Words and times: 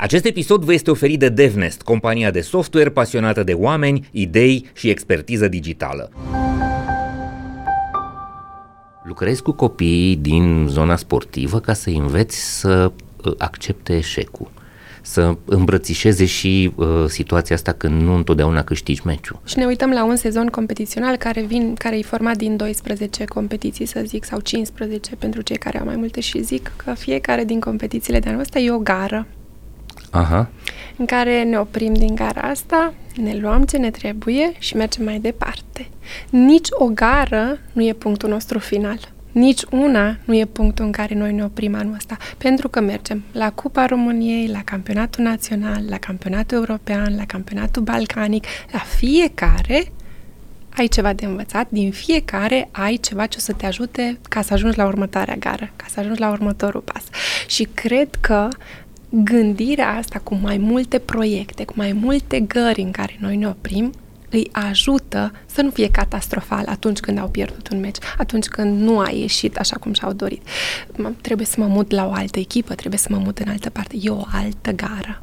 Acest 0.00 0.24
episod 0.24 0.64
vă 0.64 0.72
este 0.72 0.90
oferit 0.90 1.18
de 1.18 1.28
DevNest, 1.28 1.82
compania 1.82 2.30
de 2.30 2.40
software 2.40 2.90
pasionată 2.90 3.42
de 3.42 3.52
oameni, 3.52 4.08
idei 4.10 4.70
și 4.74 4.88
expertiză 4.88 5.48
digitală. 5.48 6.10
Lucrezi 9.04 9.42
cu 9.42 9.52
copiii 9.52 10.16
din 10.16 10.66
zona 10.68 10.96
sportivă 10.96 11.60
ca 11.60 11.72
să 11.72 11.90
înveți 11.90 12.58
să 12.60 12.92
uh, 13.24 13.32
accepte 13.38 13.96
eșecul 13.96 14.50
să 15.02 15.36
îmbrățișeze 15.44 16.24
și 16.24 16.72
uh, 16.74 16.86
situația 17.06 17.56
asta 17.56 17.72
când 17.72 18.02
nu 18.02 18.14
întotdeauna 18.14 18.62
câștigi 18.62 19.06
meciul. 19.06 19.40
Și 19.44 19.58
ne 19.58 19.64
uităm 19.64 19.90
la 19.90 20.04
un 20.04 20.16
sezon 20.16 20.46
competițional 20.46 21.16
care 21.16 21.42
vin, 21.42 21.74
care 21.74 21.98
e 21.98 22.02
format 22.02 22.36
din 22.36 22.56
12 22.56 23.24
competiții, 23.24 23.86
să 23.86 24.02
zic, 24.04 24.24
sau 24.24 24.40
15 24.40 25.16
pentru 25.16 25.40
cei 25.40 25.56
care 25.56 25.78
au 25.78 25.84
mai 25.84 25.96
multe 25.96 26.20
și 26.20 26.42
zic 26.42 26.72
că 26.76 26.94
fiecare 26.94 27.44
din 27.44 27.60
competițiile 27.60 28.18
de 28.18 28.28
anul 28.28 28.40
ăsta 28.40 28.58
e 28.58 28.70
o 28.70 28.78
gară. 28.78 29.26
Aha. 30.10 30.48
În 30.96 31.06
care 31.06 31.42
ne 31.42 31.58
oprim 31.58 31.94
din 31.94 32.14
gara 32.14 32.40
asta, 32.40 32.94
ne 33.16 33.34
luăm 33.34 33.64
ce 33.64 33.76
ne 33.76 33.90
trebuie 33.90 34.52
și 34.58 34.76
mergem 34.76 35.04
mai 35.04 35.18
departe. 35.18 35.88
Nici 36.30 36.68
o 36.70 36.84
gară 36.84 37.58
nu 37.72 37.86
e 37.86 37.92
punctul 37.92 38.28
nostru 38.28 38.58
final. 38.58 38.98
Nici 39.32 39.62
una 39.70 40.16
nu 40.24 40.36
e 40.36 40.44
punctul 40.44 40.84
în 40.84 40.92
care 40.92 41.14
noi 41.14 41.32
ne 41.32 41.44
oprim 41.44 41.74
anul 41.74 41.94
ăsta, 41.94 42.16
pentru 42.38 42.68
că 42.68 42.80
mergem 42.80 43.22
la 43.32 43.50
Cupa 43.50 43.86
României, 43.86 44.46
la 44.46 44.62
campionatul 44.64 45.24
național, 45.24 45.82
la 45.88 45.98
campionatul 45.98 46.56
european, 46.56 47.16
la 47.16 47.24
campionatul 47.26 47.82
balcanic, 47.82 48.44
la 48.72 48.78
fiecare 48.78 49.92
ai 50.76 50.86
ceva 50.86 51.12
de 51.12 51.24
învățat, 51.24 51.66
din 51.70 51.90
fiecare 51.90 52.68
ai 52.70 52.96
ceva 52.96 53.26
ce 53.26 53.36
o 53.38 53.40
să 53.40 53.52
te 53.52 53.66
ajute 53.66 54.18
ca 54.28 54.42
să 54.42 54.52
ajungi 54.52 54.76
la 54.76 54.86
următoarea 54.86 55.36
gară, 55.36 55.70
ca 55.76 55.84
să 55.88 56.00
ajungi 56.00 56.20
la 56.20 56.30
următorul 56.30 56.80
pas. 56.80 57.02
Și 57.46 57.68
cred 57.74 58.08
că 58.20 58.48
gândirea 59.10 59.96
asta 59.96 60.18
cu 60.18 60.34
mai 60.34 60.58
multe 60.58 60.98
proiecte, 60.98 61.64
cu 61.64 61.72
mai 61.76 61.92
multe 61.92 62.40
gări 62.40 62.80
în 62.80 62.90
care 62.90 63.16
noi 63.20 63.36
ne 63.36 63.48
oprim, 63.48 63.92
îi 64.30 64.48
ajută 64.52 65.32
să 65.46 65.62
nu 65.62 65.70
fie 65.70 65.90
catastrofal 65.90 66.64
atunci 66.66 67.00
când 67.00 67.18
au 67.18 67.28
pierdut 67.28 67.68
un 67.68 67.80
meci, 67.80 67.96
atunci 68.18 68.46
când 68.46 68.80
nu 68.80 68.98
a 68.98 69.10
ieșit 69.10 69.56
așa 69.56 69.76
cum 69.76 69.92
și-au 69.92 70.12
dorit. 70.12 70.42
Trebuie 71.20 71.46
să 71.46 71.54
mă 71.58 71.66
mut 71.66 71.90
la 71.90 72.06
o 72.06 72.12
altă 72.12 72.38
echipă, 72.38 72.74
trebuie 72.74 72.98
să 72.98 73.08
mă 73.10 73.18
mut 73.24 73.38
în 73.38 73.48
altă 73.48 73.70
parte. 73.70 73.96
E 74.00 74.10
o 74.10 74.24
altă 74.32 74.72
gară 74.72 75.22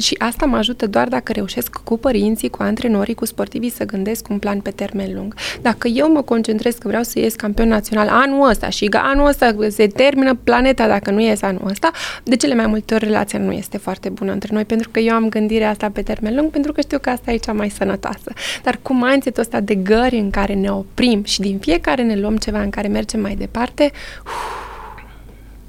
și 0.00 0.14
asta 0.18 0.46
mă 0.46 0.56
ajută 0.56 0.86
doar 0.86 1.08
dacă 1.08 1.32
reușesc 1.32 1.76
cu 1.84 1.98
părinții, 1.98 2.50
cu 2.50 2.62
antrenorii, 2.62 3.14
cu 3.14 3.24
sportivii 3.24 3.70
să 3.70 3.84
gândesc 3.84 4.28
un 4.28 4.38
plan 4.38 4.60
pe 4.60 4.70
termen 4.70 5.14
lung. 5.14 5.34
Dacă 5.62 5.88
eu 5.88 6.12
mă 6.12 6.22
concentrez 6.22 6.74
că 6.74 6.88
vreau 6.88 7.02
să 7.02 7.18
ies 7.18 7.34
campion 7.34 7.68
național 7.68 8.08
anul 8.08 8.48
ăsta 8.48 8.68
și 8.68 8.86
că 8.86 9.00
anul 9.02 9.26
ăsta 9.26 9.56
se 9.68 9.86
termină 9.86 10.34
planeta 10.34 10.86
dacă 10.86 11.10
nu 11.10 11.20
ies 11.20 11.42
anul 11.42 11.68
ăsta, 11.70 11.90
de 12.22 12.36
cele 12.36 12.54
mai 12.54 12.66
multe 12.66 12.94
ori 12.94 13.04
relația 13.04 13.38
nu 13.38 13.52
este 13.52 13.78
foarte 13.78 14.08
bună 14.08 14.32
între 14.32 14.48
noi, 14.52 14.64
pentru 14.64 14.88
că 14.90 15.00
eu 15.00 15.14
am 15.14 15.28
gândirea 15.28 15.70
asta 15.70 15.90
pe 15.90 16.02
termen 16.02 16.34
lung, 16.34 16.50
pentru 16.50 16.72
că 16.72 16.80
știu 16.80 16.98
că 16.98 17.10
asta 17.10 17.32
e 17.32 17.36
cea 17.36 17.52
mai 17.52 17.68
sănătoasă. 17.68 18.32
Dar 18.62 18.78
cu 18.82 18.94
mindset 18.94 19.38
ăsta 19.38 19.60
de 19.60 19.74
gări 19.74 20.16
în 20.16 20.30
care 20.30 20.54
ne 20.54 20.70
oprim 20.70 21.24
și 21.24 21.40
din 21.40 21.58
fiecare 21.58 22.02
ne 22.02 22.16
luăm 22.16 22.36
ceva 22.36 22.62
în 22.62 22.70
care 22.70 22.88
mergem 22.88 23.20
mai 23.20 23.34
departe, 23.34 23.90
uf, 24.24 24.62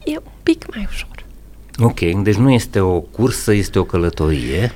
e 0.05 0.15
un 0.15 0.31
pic 0.43 0.75
mai 0.75 0.87
ușor. 0.89 1.22
Ok, 1.79 1.99
deci 1.99 2.35
nu 2.35 2.51
este 2.51 2.79
o 2.79 2.99
cursă, 2.99 3.53
este 3.53 3.79
o 3.79 3.83
călătorie. 3.83 4.71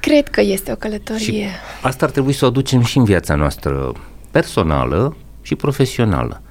Cred 0.00 0.28
că 0.28 0.40
este 0.40 0.72
o 0.72 0.74
călătorie. 0.74 1.22
Și 1.22 1.44
asta 1.82 2.04
ar 2.04 2.10
trebui 2.10 2.32
să 2.32 2.44
o 2.44 2.48
aducem 2.48 2.82
și 2.82 2.98
în 2.98 3.04
viața 3.04 3.34
noastră 3.34 3.92
personală 4.30 5.16
și 5.42 5.54
profesională. 5.54 6.42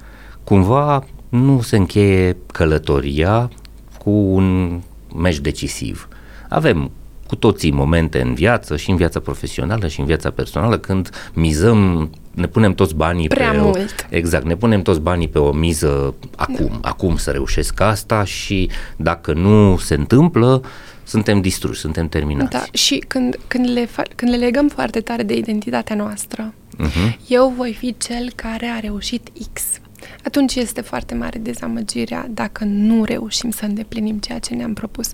Cumva 0.44 1.04
nu 1.28 1.60
se 1.60 1.76
încheie 1.76 2.36
călătoria 2.52 3.50
cu 3.98 4.10
un 4.10 4.80
meci 5.14 5.38
decisiv. 5.38 6.08
Avem 6.48 6.90
cu 7.26 7.36
toții 7.36 7.70
momente 7.70 8.20
în 8.20 8.34
viață 8.34 8.76
și 8.76 8.90
în 8.90 8.96
viața 8.96 9.20
profesională 9.20 9.88
și 9.88 10.00
în 10.00 10.06
viața 10.06 10.30
personală 10.30 10.78
când 10.78 11.10
mizăm, 11.32 12.10
ne 12.38 12.46
punem 12.46 12.74
toți 12.74 12.94
banii 12.94 13.28
Prea 13.28 13.50
pe 13.50 13.58
mult. 13.58 13.76
O, 13.76 13.80
exact, 14.08 14.44
ne 14.44 14.56
punem 14.56 14.82
toți 14.82 15.00
banii 15.00 15.28
pe 15.28 15.38
o 15.38 15.52
miză 15.52 16.14
acum, 16.36 16.78
da. 16.80 16.88
acum 16.88 17.16
să 17.16 17.30
reușesc 17.30 17.80
asta 17.80 18.24
și 18.24 18.70
dacă 18.96 19.32
nu 19.32 19.76
se 19.76 19.94
întâmplă, 19.94 20.62
suntem 21.02 21.40
distruși, 21.40 21.80
suntem 21.80 22.08
terminați. 22.08 22.50
Da, 22.50 22.64
și 22.72 23.04
când, 23.08 23.38
când, 23.46 23.70
le, 23.70 23.86
fa- 23.86 24.14
când 24.14 24.30
le 24.30 24.36
legăm 24.36 24.68
foarte 24.68 25.00
tare 25.00 25.22
de 25.22 25.34
identitatea 25.34 25.96
noastră, 25.96 26.54
uh-huh. 26.74 27.26
eu 27.26 27.52
voi 27.56 27.72
fi 27.72 27.94
cel 27.98 28.32
care 28.34 28.66
a 28.66 28.78
reușit 28.78 29.28
X 29.52 29.62
atunci 30.24 30.54
este 30.54 30.80
foarte 30.80 31.14
mare 31.14 31.38
dezamăgirea 31.38 32.26
dacă 32.30 32.64
nu 32.64 33.04
reușim 33.04 33.50
să 33.50 33.64
îndeplinim 33.64 34.18
ceea 34.18 34.38
ce 34.38 34.54
ne-am 34.54 34.72
propus. 34.72 35.10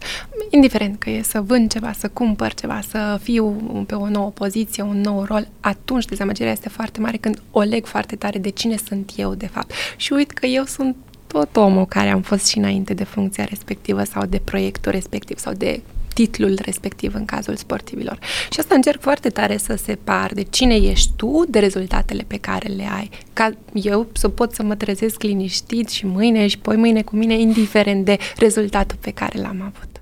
Indiferent 0.54 0.98
că 0.98 1.10
e 1.10 1.22
să 1.22 1.41
vând 1.41 1.72
ceva, 1.72 1.92
să 1.92 2.09
cumpăr 2.09 2.54
ceva, 2.54 2.81
să 2.88 3.19
fiu 3.22 3.50
pe 3.87 3.94
o 3.94 4.09
nouă 4.09 4.31
poziție, 4.31 4.82
un 4.82 5.00
nou 5.00 5.25
rol, 5.25 5.48
atunci 5.60 6.04
dezamăgirea 6.04 6.53
este 6.53 6.69
foarte 6.69 7.00
mare 7.00 7.16
când 7.16 7.42
o 7.50 7.60
leg 7.60 7.87
foarte 7.87 8.16
tare 8.16 8.38
de 8.38 8.48
cine 8.48 8.76
sunt 8.87 9.12
eu 9.16 9.34
de 9.34 9.47
fapt. 9.47 9.72
Și 9.97 10.12
uit 10.12 10.31
că 10.31 10.47
eu 10.47 10.65
sunt 10.65 10.97
tot 11.26 11.56
omul 11.56 11.87
care 11.87 12.09
am 12.09 12.20
fost 12.20 12.47
și 12.47 12.59
înainte 12.59 12.94
de 12.94 13.04
funcția 13.04 13.44
respectivă 13.44 14.04
sau 14.04 14.25
de 14.25 14.41
proiectul 14.44 14.92
respectiv 14.92 15.38
sau 15.38 15.53
de 15.53 15.81
titlul 16.15 16.59
respectiv 16.62 17.15
în 17.15 17.25
cazul 17.25 17.56
sportivilor. 17.56 18.19
Și 18.50 18.60
asta 18.60 18.75
încerc 18.75 19.00
foarte 19.00 19.28
tare 19.28 19.56
să 19.56 19.75
separ 19.75 20.32
de 20.32 20.42
cine 20.42 20.75
ești 20.75 21.10
tu, 21.16 21.44
de 21.48 21.59
rezultatele 21.59 22.25
pe 22.26 22.36
care 22.36 22.69
le 22.69 22.88
ai. 22.97 23.10
Ca 23.32 23.50
eu 23.72 24.06
să 24.12 24.28
pot 24.28 24.54
să 24.54 24.62
mă 24.62 24.75
trezesc 24.75 25.22
liniștit 25.22 25.88
și 25.88 26.06
mâine 26.06 26.47
și 26.47 26.59
poi 26.59 26.76
mâine 26.76 27.03
cu 27.03 27.16
mine, 27.16 27.41
indiferent 27.41 28.04
de 28.04 28.19
rezultatul 28.36 28.98
pe 29.00 29.10
care 29.10 29.41
l-am 29.41 29.72
avut. 29.75 29.94